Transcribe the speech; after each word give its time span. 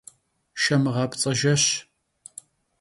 Şşemığapts'e 0.61 1.31
jjeşş. 1.39 1.65